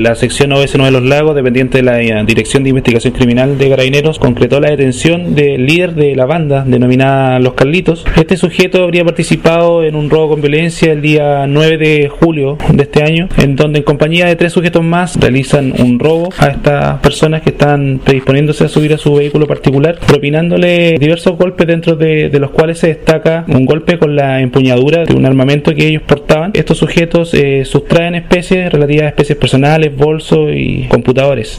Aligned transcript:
La 0.00 0.14
sección 0.14 0.52
OS9 0.52 0.86
de 0.86 0.90
los 0.92 1.02
Lagos, 1.02 1.34
dependiente 1.34 1.76
de 1.76 1.84
la 1.84 2.00
eh, 2.00 2.24
Dirección 2.24 2.62
de 2.62 2.70
Investigación 2.70 3.12
Criminal 3.12 3.58
de 3.58 3.68
Carabineros, 3.68 4.18
concretó 4.18 4.58
la 4.58 4.70
detención 4.70 5.34
del 5.34 5.66
líder 5.66 5.94
de 5.94 6.16
la 6.16 6.24
banda 6.24 6.64
denominada 6.66 7.38
Los 7.38 7.52
Carlitos. 7.52 8.06
Este 8.16 8.38
sujeto 8.38 8.82
habría 8.82 9.04
participado 9.04 9.84
en 9.84 9.94
un 9.94 10.08
robo 10.08 10.30
con 10.30 10.40
violencia 10.40 10.92
el 10.92 11.02
día 11.02 11.46
9 11.46 11.76
de 11.76 12.08
julio 12.08 12.56
de 12.72 12.82
este 12.82 13.02
año, 13.02 13.28
en 13.36 13.56
donde 13.56 13.80
en 13.80 13.84
compañía 13.84 14.24
de 14.24 14.36
tres 14.36 14.54
sujetos 14.54 14.82
más 14.82 15.16
realizan 15.20 15.74
un 15.78 15.98
robo 15.98 16.30
a 16.38 16.46
estas 16.46 17.00
personas 17.00 17.42
que 17.42 17.50
están 17.50 18.00
predisponiéndose 18.02 18.64
a 18.64 18.68
subir 18.68 18.94
a 18.94 18.98
su 18.98 19.14
vehículo 19.14 19.46
particular, 19.46 19.98
propinándole 20.06 20.96
diversos 20.98 21.36
golpes 21.36 21.66
dentro 21.66 21.96
de, 21.96 22.30
de 22.30 22.38
los 22.40 22.52
cuales 22.52 22.78
se 22.78 22.86
destaca 22.86 23.44
un 23.48 23.66
golpe 23.66 23.98
con 23.98 24.16
la 24.16 24.40
empuñadura 24.40 25.04
de 25.04 25.12
un 25.12 25.26
armamento 25.26 25.74
que 25.74 25.88
ellos 25.88 26.04
portaban. 26.04 26.52
Estos 26.54 26.78
sujetos 26.78 27.34
eh, 27.34 27.66
sustraen 27.66 28.14
especies 28.14 28.72
relativas 28.72 29.04
a 29.04 29.08
especies 29.08 29.36
personales 29.36 29.89
bolsos 29.96 30.50
y 30.54 30.86
computadores. 30.88 31.48